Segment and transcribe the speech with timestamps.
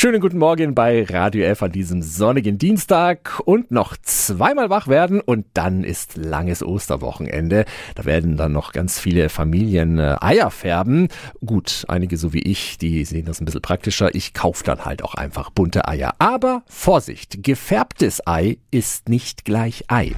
[0.00, 5.20] Schönen guten Morgen bei Radio F an diesem sonnigen Dienstag und noch zweimal wach werden
[5.20, 7.64] und dann ist langes Osterwochenende.
[7.96, 11.08] Da werden dann noch ganz viele Familien äh, Eier färben.
[11.44, 14.14] Gut, einige so wie ich, die sehen das ein bisschen praktischer.
[14.14, 16.14] Ich kaufe dann halt auch einfach bunte Eier.
[16.20, 20.12] Aber Vorsicht, gefärbtes Ei ist nicht gleich Ei.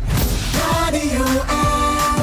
[0.85, 1.25] Radio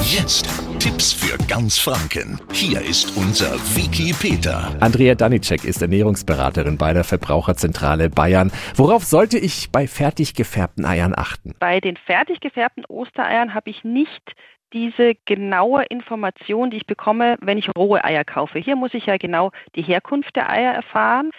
[0.03, 0.47] Jetzt
[0.87, 2.39] Tipps für ganz Franken.
[2.53, 4.73] Hier ist unser Wiki Peter.
[4.79, 8.53] Andrea Danicek ist Ernährungsberaterin bei der Verbraucherzentrale Bayern.
[8.73, 11.53] Worauf sollte ich bei fertig gefärbten Eiern achten?
[11.59, 14.33] Bei den fertig gefärbten Ostereiern habe ich nicht
[14.71, 18.57] diese genaue Information, die ich bekomme, wenn ich rohe Eier kaufe.
[18.57, 21.31] Hier muss ich ja genau die Herkunft der Eier erfahren.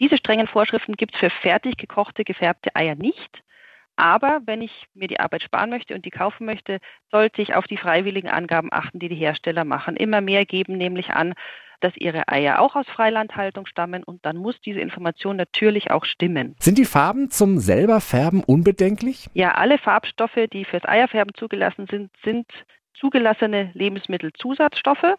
[0.00, 3.40] Diese strengen Vorschriften gibt es für fertig gekochte, gefärbte Eier nicht.
[3.96, 6.78] Aber wenn ich mir die Arbeit sparen möchte und die kaufen möchte,
[7.10, 9.96] sollte ich auf die freiwilligen Angaben achten, die die Hersteller machen.
[9.96, 11.34] Immer mehr geben nämlich an,
[11.80, 16.56] dass ihre Eier auch aus Freilandhaltung stammen und dann muss diese Information natürlich auch stimmen.
[16.58, 19.28] Sind die Farben zum selber Färben unbedenklich?
[19.34, 22.46] Ja, alle Farbstoffe, die fürs Eierfärben zugelassen sind, sind
[22.94, 25.16] zugelassene Lebensmittelzusatzstoffe.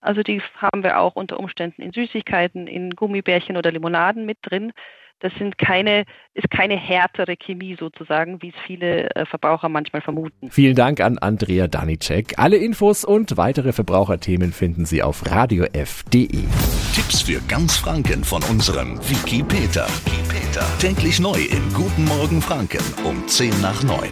[0.00, 4.72] Also die haben wir auch unter Umständen in Süßigkeiten, in Gummibärchen oder Limonaden mit drin.
[5.20, 6.04] Das sind keine,
[6.34, 10.50] ist keine härtere Chemie sozusagen, wie es viele äh, Verbraucher manchmal vermuten.
[10.50, 12.38] Vielen Dank an Andrea Danicek.
[12.38, 16.26] Alle Infos und weitere Verbraucherthemen finden Sie auf radiof.de.
[16.94, 19.86] Tipps für ganz Franken von unserem Wiki Peter.
[20.78, 24.10] Täglich neu in Guten Morgen Franken um 10 nach 9.